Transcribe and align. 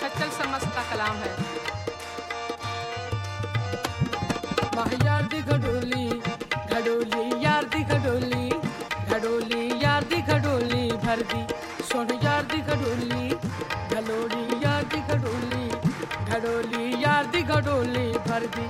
सचल 0.00 0.30
समस्त 0.38 0.76
कलाम 0.90 1.16
है। 1.22 1.32
यार 5.04 5.22
दी 5.32 5.40
घडोली 5.52 6.04
घडोली 6.72 7.24
यार 7.44 7.64
दी 7.72 7.82
घडोली 7.94 8.48
घडोली 9.08 9.62
यार 9.82 10.04
दी 10.10 10.20
घडोली 10.32 10.82
भर 11.04 11.22
दी 11.30 11.42
सुन 11.84 12.08
यार 12.24 12.44
दी 12.52 12.60
घडोली, 12.60 13.28
घलोड़ी 13.92 14.44
यार 14.64 14.84
दी 14.92 15.00
घडोली 15.12 15.64
घडोली 16.28 16.84
यार 17.02 17.26
दी 17.32 17.42
घडोली 17.42 18.06
भर 18.28 18.46
दी 18.56 18.66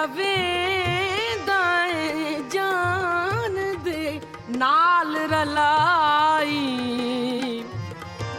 ਤੀਜਾ 0.00 0.04
ਵੇਂਦਾ 0.06 1.56
ਏ 1.86 2.42
ਜਾਨ 2.52 3.56
ਦੇ 3.84 4.20
ਨਾਲ 4.50 5.16
ਰਲਾਈ 5.30 6.54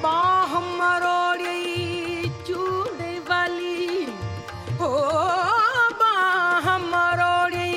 ਬਾਹ 0.03 0.55
ਮਰੋੜੀ 0.77 2.29
ਚੂੜੇ 2.47 3.19
ਵਾਲੀ 3.29 4.07
ਹੋ 4.79 4.89
ਬਾਹ 5.99 6.77
ਮਰੋੜੀ 6.79 7.73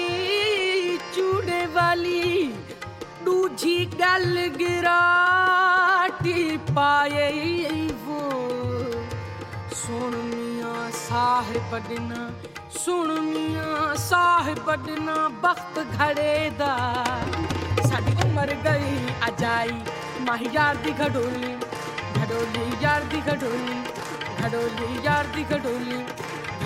ਚੂੜੇ 1.17 1.67
ਵਾਲੀ 1.67 2.53
ਦੂਜੀ 3.25 3.85
ਗੱਲ 4.01 4.49
ਗਿਰਾਟੀ 4.59 6.57
ਪਾਏ 6.75 7.89
ਵੋ 8.07 8.23
ਸੁਣ 9.77 10.17
ਮੀਆਂ 10.25 10.91
ਸਾਹਿਬ 11.09 11.79
ਡਨਾ 11.89 12.21
ਸੁਣ 12.21 12.24
ਮੀਆਂ 12.24 12.24
छोड़ना 14.76 15.16
बख्त 15.44 15.78
घड़ेदा 15.96 16.72
साड़ी 17.88 18.14
उमर 18.24 18.50
गई 18.66 18.96
अजाई 19.28 19.72
माही 20.28 20.48
यार 20.56 20.76
दी 20.86 20.92
घडोली 21.04 21.52
घडोली 22.20 22.66
यार 22.84 23.04
दी 23.14 23.22
घडोली 23.32 23.78
घडोली 24.44 24.90
यार 25.06 25.28
दी 25.36 25.44
घडोली 25.56 26.00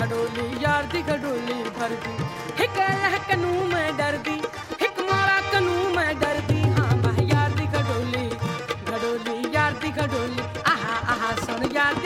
घडोली 0.00 0.46
यार 0.64 0.86
दी 0.92 1.02
घडोली 1.14 1.58
भर 1.78 1.94
दी 2.06 2.16
हिक 2.62 2.76
लह 2.78 3.16
कनू 3.30 3.52
मैं 3.74 3.88
डर 3.98 4.16
दी 4.28 4.36
हिक 4.82 5.00
मारा 5.10 5.40
कनू 5.52 5.76
मैं 5.96 6.12
डर 6.20 6.40
दी 6.50 6.60
हाँ 6.78 6.90
माही 7.04 7.30
यार 7.32 7.52
दी 7.60 7.66
घडोली 7.78 8.28
घडोली 8.90 9.54
यार 9.56 9.78
दी 9.84 9.90
घडोली 10.02 10.48
आहा 10.74 10.98
आहा 11.14 11.34
सुन 11.46 11.70
यार 11.76 12.02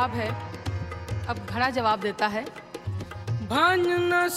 जवाब 0.00 0.14
है। 0.16 1.26
अब 1.28 1.46
घड़ा 1.46 1.68
जवाब 1.70 2.00
देता 2.00 2.26
है 2.26 2.42
भंज 3.48 3.86
न 4.02 4.28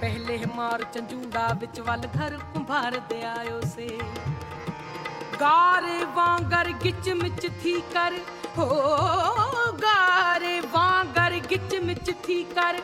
ਪਹਿਲੇ 0.00 0.38
ਮਾਰ 0.54 0.82
ਚੰਜੂੜਾ 0.84 1.46
ਵਿੱਚ 1.60 1.80
ਵੱਲ 1.80 2.06
ਘਰ 2.08 2.36
ਕੁੰਭਾਰ 2.54 2.98
ਦੇ 3.10 3.22
ਆਇਓ 3.26 3.60
ਸੇ 3.66 3.88
ਗਾਰੇ 5.40 6.04
ਵਾਂਗਰ 6.14 6.70
ਗਿੱਚ 6.84 7.08
ਮਿਚ 7.12 7.46
ਥੀ 7.62 7.80
ਕਰ 7.94 8.18
ਹੋ 8.58 8.66
ਗਾਰੇ 9.82 10.60
ਵਾਂਗਰ 10.72 11.38
ਗਿੱਚ 11.50 11.74
ਮਿਚ 11.76 12.10
ਥੀ 12.26 12.42
ਕਰ 12.54 12.80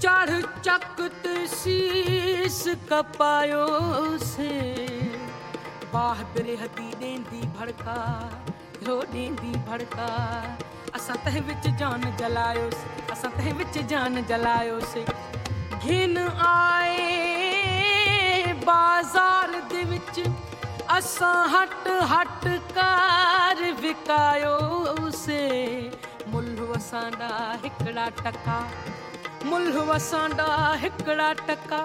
ਚੜ 0.00 0.40
ਚੱਕ 0.62 1.00
ਤੇ 1.24 1.46
ਸੀਸ 1.46 2.66
ਕਪਾਇਓ 2.90 3.66
ਸੇ 4.26 4.78
ਬਾਹ 5.92 6.22
ਬਰੇ 6.34 6.56
ਹਤੀ 6.56 6.92
ਦੇਂਦੀ 7.00 7.42
ਭੜਕਾ 7.58 7.96
ਰੋ 8.86 9.02
ਦੇਂਦੀ 9.12 9.52
ਭੜਕਾ 9.68 10.08
ਅਸਾਂ 10.96 11.16
ਤਹ 11.24 11.40
ਵਿੱਚ 11.40 11.68
ਜਾਨ 11.78 12.12
ਜਲਾਇਓ 12.16 12.70
ਸੇ 12.70 13.12
ਅਸਾਂ 13.12 13.30
ਤਹ 13.30 13.54
ਵਿੱਚ 13.54 13.78
ਜਾਨ 13.78 14.22
घिन 15.85 16.17
आए 16.17 17.03
बाज़ार 18.65 19.51
दे 19.71 19.81
विच। 19.91 20.15
हट 21.53 21.87
हट 22.11 22.43
कार 22.75 23.61
विकायोसीं 23.81 25.51
मुल्ह 26.31 26.59
असांडा 26.75 27.29
हिकड़ा 27.63 28.07
टका। 28.19 28.57
मुल्ह 29.45 29.75
असांडा 29.95 30.47
हिकड़ा 30.81 31.29
टका। 31.47 31.81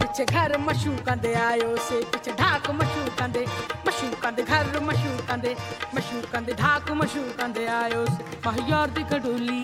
पिछे 0.00 0.24
घर 0.24 0.50
मशू 0.60 0.92
कंदे 1.06 1.32
आयो 1.34 1.70
से। 1.88 1.98
पिछे 2.12 2.32
ढाक 2.40 2.64
मशू 2.80 3.02
कंदे। 3.18 3.44
मशू 3.86 4.06
कंदे 4.22 4.42
घर 4.42 4.66
मशू 4.88 5.12
कंदे। 5.28 5.52
मशू 5.94 6.16
कंदे 6.32 6.52
ढाक 6.62 6.86
मशू 7.02 7.22
कंदे 7.38 7.64
आयोसीं 7.80 8.24
माँ 8.46 8.56
यार 8.70 8.88
दी 8.96 9.02
घडोली 9.02 9.60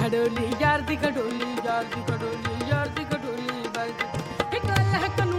घडोली 0.00 0.46
यार 0.62 0.80
दी 0.88 0.96
घडोली 0.96 1.50
यार 1.66 1.84
दी 1.94 2.00
घडोली 2.12 2.70
यार 2.70 2.88
दी 2.96 3.02
अल्लाह 4.88 5.08
का 5.16 5.37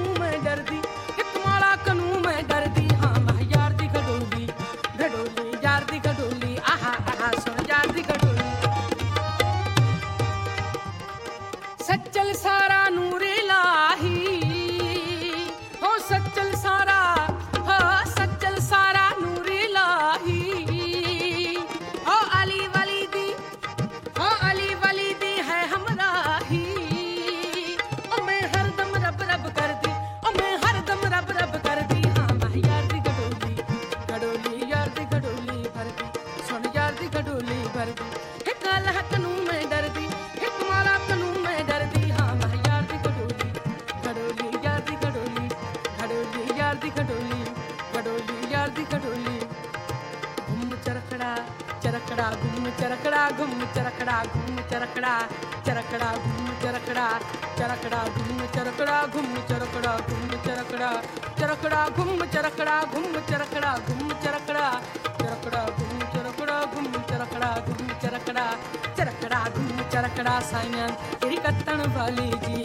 कटड़ा 70.19 70.39
साइया 70.39 70.87
तेरी 71.15 71.35
कत्तन 71.35 71.81
वाली 71.95 72.31
जी 72.45 72.63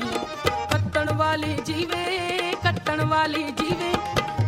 कत्तन 0.72 1.08
वाली 1.16 1.54
जीवे 1.56 2.02
कत्तन 2.64 3.00
वाली 3.00 3.42
जीवे। 3.50 3.90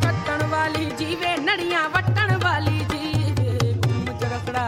कत्तन 0.05 0.47
वाली 0.47 0.87
जीवे, 0.87 1.37
नड़िया 1.37 1.87
वटन 1.87 2.35
वाली 2.45 2.79
जीवे। 2.85 3.75
घुम 3.75 4.05
चरकड़ा 4.19 4.65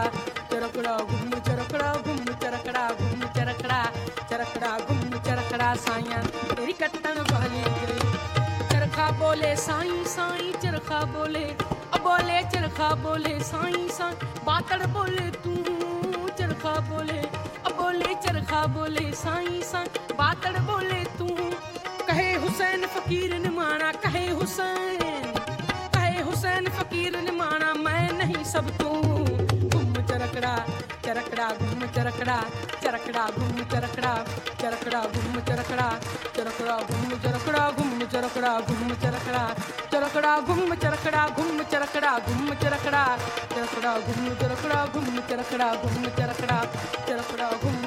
चरकड़ा, 0.51 0.97
घुम 0.97 1.29
चरकड़ा 1.39 1.93
घुम 1.93 2.23
चरकड़ा 2.43 2.87
घुम 2.89 3.27
चरकड़ा 3.35 3.81
चरकड़ा, 4.29 4.71
घुम 4.79 5.19
चरकड़ा 5.19 5.73
साइया 5.75 6.21
तेरी 6.55 6.73
कत्तन 6.73 7.21
वाली 7.31 7.63
जी 7.79 7.99
चरखा 8.71 9.11
बोले 9.19 9.55
साई 9.55 10.03
साई, 10.05 10.53
चरखा 10.63 11.01
बोले। 11.17 11.45
बोले, 11.99 12.41
चरखा 12.43 12.89
बोले 12.95 13.39
साई 13.39 13.87
साई। 13.89 14.13
बातड़ 14.45 14.85
बोले 14.87 15.29
तू, 15.43 15.53
चरखा 16.37 16.79
बोले। 16.79 17.38
देखा 18.49 18.65
बोले 18.73 19.11
साई 19.13 19.61
सा 19.61 19.79
बातड़ 20.17 20.57
बोले 20.65 21.03
तू 21.17 21.27
कहे 22.07 22.33
हुसैन 22.41 22.85
फकीर 22.93 23.37
ने 23.39 23.49
माना 23.53 23.91
कहे 24.01 24.25
हुसैन 24.29 25.37
कहे 25.93 26.21
हुसैन 26.21 26.69
फकीर 26.77 27.19
ने 27.21 27.31
माना 27.37 27.73
मैं 27.85 28.11
नहीं 28.17 28.43
सब 28.53 28.69
तू 28.81 28.89
घुम 29.69 29.93
चरकड़ा 30.01 30.55
चरकड़ा 31.05 31.47
घुम 31.59 31.85
चरकड़ा 31.95 32.39
चरकड़ा 32.81 33.25
घुम 33.37 33.61
चरकड़ा 33.73 34.13
चरकड़ा 34.61 35.01
घुम 35.13 35.39
चरकड़ा 35.49 35.87
चरकड़ा 36.35 36.77
घुम 36.89 37.09
चरकड़ा 37.21 37.69
घुम 37.71 37.99
चरकड़ा 38.13 38.53
घुम 38.59 38.89
चरकड़ा 39.03 39.43
चरकड़ा 39.91 40.33
घुम 40.41 40.73
चरकड़ा 40.83 41.25
घुम 41.37 41.63
चरकड़ा 41.71 42.17
घुम 42.19 42.53
चरकड़ा 42.63 43.05
चरकड़ा 43.53 43.93
घुम 43.99 44.27
चरकड़ा 44.41 44.85
घुम 44.85 45.19
चरकड़ा 45.29 45.73
घुम 45.75 46.05
चरकड़ा 46.19 46.59
चरकड़ा 47.07 47.51
घुम 47.63 47.78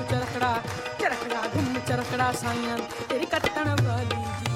ਗੁੰਮ 2.12 2.12
ਚਰਕੜਾ 2.12 2.32
ਸਾਈਆਂ 2.34 2.78
ਤੇਰੀ 3.10 3.26
ਕੱਟਣ 3.26 3.76
ਵਾਲੀ 3.84 4.06
ਜੀ 4.06 4.56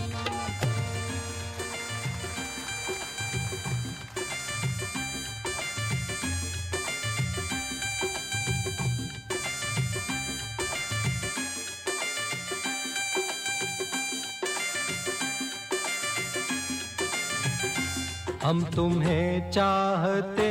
हम 18.44 18.62
तुम्हें 18.76 19.52
चाहते 19.52 20.48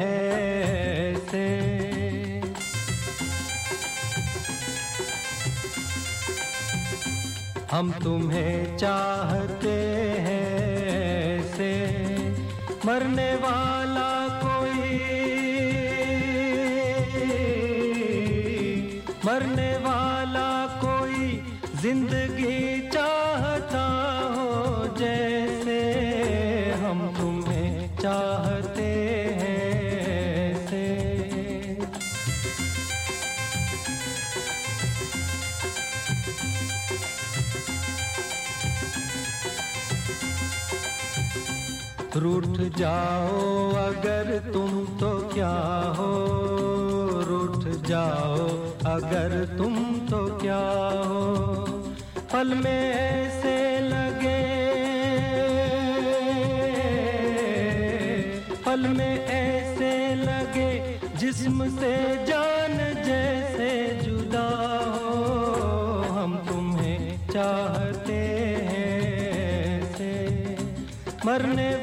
हैं 0.00 1.16
से 1.24 1.63
हम 7.75 7.91
तुम्हें 8.03 8.77
चाहते 8.77 9.71
हैं 10.25 11.41
से 11.55 11.71
मरने 12.85 13.27
वाला 13.41 14.11
कोई 14.43 14.93
मरने 19.25 19.71
वाला 19.87 20.47
कोई 20.85 21.27
ज़िंदगी 21.81 22.34
जाओ, 42.77 43.71
अगर 43.71 44.51
तुम 44.53 44.85
तो 44.85 45.29
क्या 45.33 45.93
हो? 45.97 46.25
रूठ 47.27 47.87
जाओ, 47.87 48.47
अगर 48.93 49.55
तुम 49.57 49.75
तो 50.07 50.37
क्या 50.37 50.91
हो? 51.05 51.55
पल 52.33 52.47
में 52.47 52.91
ऐसे 52.93 53.79
लगे। 53.79 54.45
पल 58.65 58.79
में 58.79 59.25
ऐसे 59.25 60.15
लगे, 60.15 60.99
जिस्म 61.17 61.79
से 61.79 62.25
जान 62.25 62.77
जैसे 63.03 63.99
जुदा 64.03 64.47
हो। 64.95 65.23
हम 66.13 66.37
तुम्हें 66.37 67.29
चाहते 67.29 68.13
हैं 68.69 69.93
से 69.93 70.57
मरने 71.25 71.74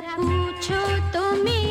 पूछो 0.00 0.80
तो 1.12 1.30
मेरा 1.44 1.61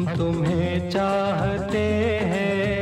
हम 0.00 0.16
तुम्हें 0.16 0.90
चाहते 0.90 1.78
हैं। 2.24 2.79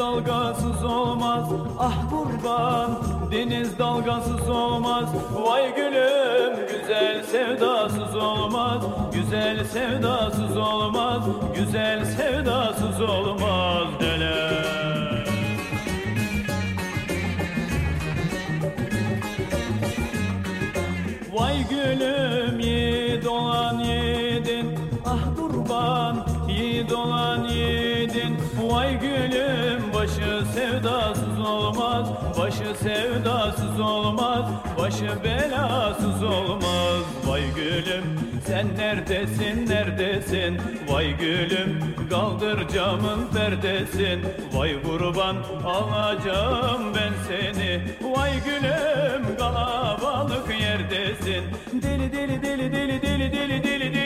Dalgasız 0.00 0.84
olmaz. 0.84 1.44
Ah 1.78 2.10
kurban 2.10 2.98
deniz 3.32 3.78
dalgasız 3.78 4.48
olmaz. 4.48 5.08
Vay 5.34 5.74
gülüm 5.74 6.66
güzel 6.70 7.22
sevdasız 7.22 8.16
olmaz. 8.16 8.82
Güzel 9.14 9.64
sevdasız 9.64 10.56
olmaz 10.56 11.22
Güzel 11.54 12.04
sevdasız 12.04 13.00
olmaz 13.00 13.88
dele 14.00 14.50
Vay 21.32 21.68
gülüm 21.68 22.60
yiğit 22.60 23.26
olan 23.26 23.78
yiğidin. 23.78 24.78
Ah 25.06 25.36
kurban 25.36 26.26
yiğit 26.48 26.92
olan 26.92 27.44
yiğidin. 27.44 28.36
Vay 28.62 29.00
gülüm 29.00 29.09
sevdasız 30.80 31.40
olmaz 31.40 32.06
Başı 32.38 32.74
sevdasız 32.82 33.80
olmaz 33.80 34.44
Başı 34.78 35.24
belasız 35.24 36.22
olmaz. 36.22 37.04
Vay 37.26 37.42
gülüm 37.54 38.04
sen 38.46 38.66
neredesin 38.76 39.66
neredesin? 39.68 40.58
Vay 40.88 41.16
gülüm 41.16 41.94
kaldır 42.10 42.68
camın 42.68 43.26
perdesin. 43.34 44.20
Vay 44.52 44.82
kurban 44.82 45.36
alacağım 45.64 46.94
ben 46.94 47.12
seni. 47.28 47.82
Vay 48.16 48.32
gülüm 48.44 49.36
kalabalık 49.38 50.60
yerdesin. 50.60 51.44
Deli 51.82 52.12
deli 52.12 52.42
deli 52.42 52.72
deli 52.72 53.02
deli 53.02 53.32
deli 53.32 53.64
deli 53.64 53.99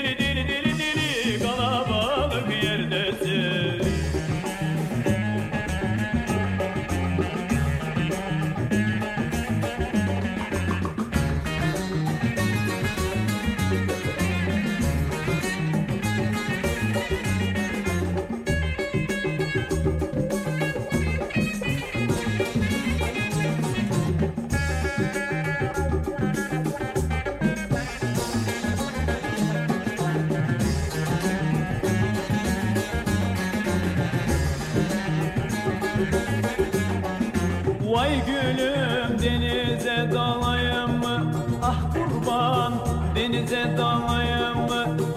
denize 43.45 43.76
dalayım? 43.76 44.68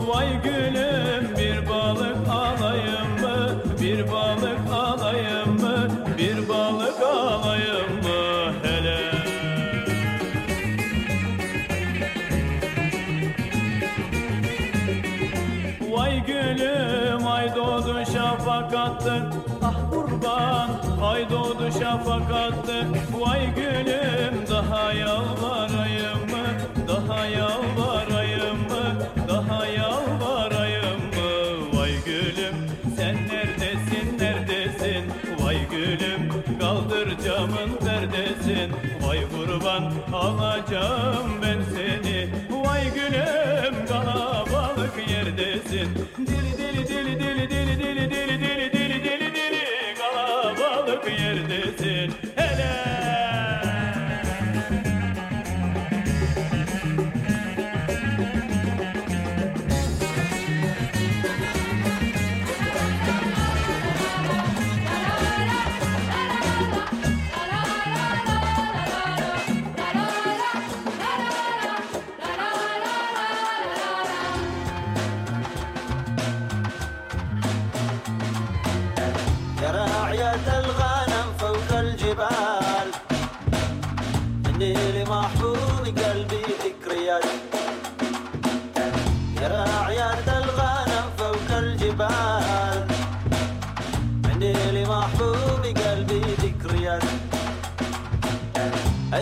Vay 0.08 0.42
gülüm 0.44 0.87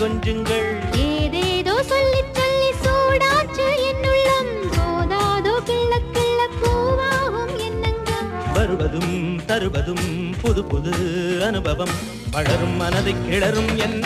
கொஞ்சுங்கள். 0.00 0.66
ஏதேதோ 1.04 1.82
சொல்லி 1.82 2.20
சொல்லி 2.32 2.70
சூடாச்சு 2.82 3.66
என்னுள்ளம் 3.90 4.50
போதாதோ 4.74 5.54
கிள்ள 5.64 5.94
கிள்ள 6.12 6.40
பூவாகும் 6.60 7.54
எண்ணங்கள் 7.58 8.28
வருவதும் 8.54 9.14
தருவதும் 9.46 10.06
புது 10.42 10.64
புது 10.64 10.94
அனுபவம். 11.42 11.94
வளரும் 12.30 12.76
மனதை 12.76 13.14
கிளறும் 13.28 13.72
என் 13.78 13.98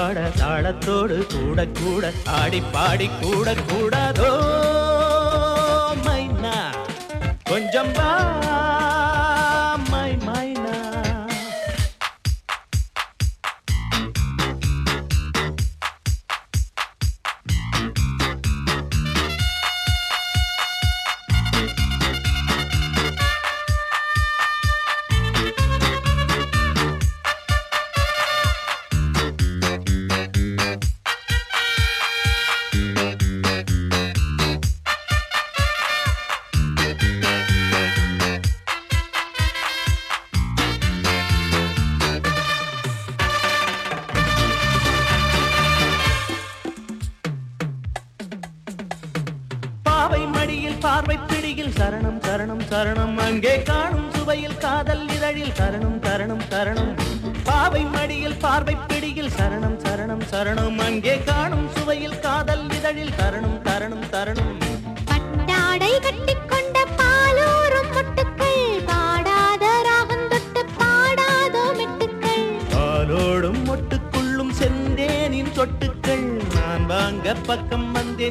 பாட 0.00 0.20
தாளத்தோடு 0.40 1.16
கூட 1.32 1.64
கூட 1.78 2.04
ஆடி 2.36 2.60
பாடி 2.74 3.06
கூட 3.22 3.54
கூடாதோ. 3.70 4.30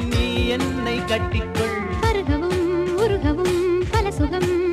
நீ 0.06 0.48
என்னை 0.48 1.00
கட்டிக்கொள். 1.00 1.78
அருகவும் 2.02 2.98
உருகவும் 2.98 3.84
பல 3.92 4.12
சுகம். 4.12 4.69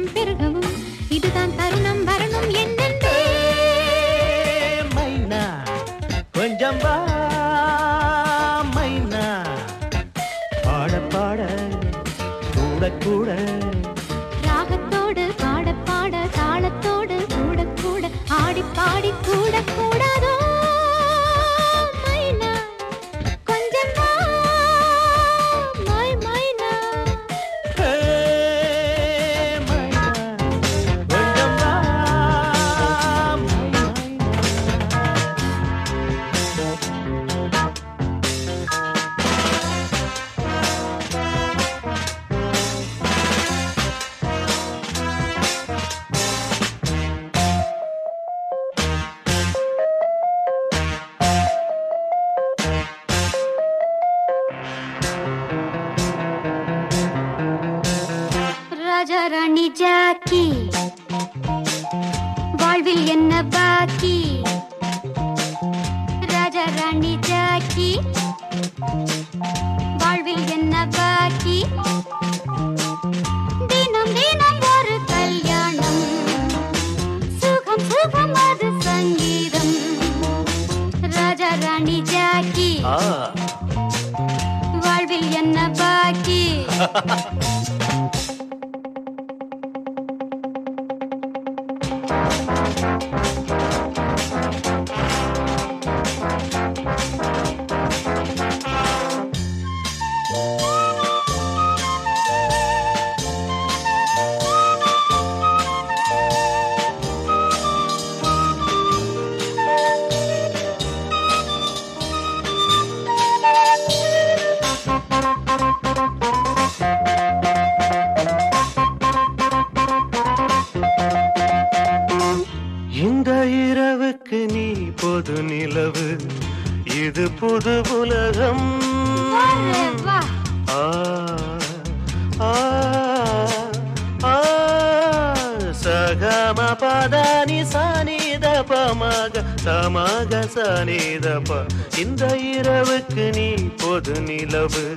இரவுக்கு 142.34 143.34
நீ 143.34 143.54
பொது 143.54 144.20
நிலவு. 144.20 144.94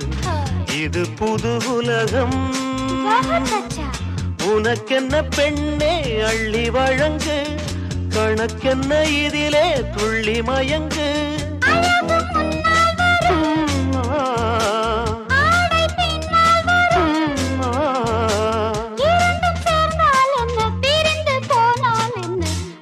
இது 0.78 1.06
புது 1.08 1.58
உலகம். 1.76 2.54
உனக்கென்ன 4.44 5.22
பெண்ணே 5.22 6.20
அள்ளி 6.20 6.70
வழங்கு. 6.70 7.46
கணக்கென்ன 8.14 9.04
இதிலே 9.04 9.90
துள்ளி 9.96 10.42
மயங்கு. 10.42 11.28